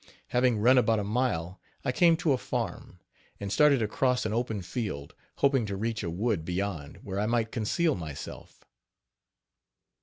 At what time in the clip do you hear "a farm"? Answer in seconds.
2.33-2.99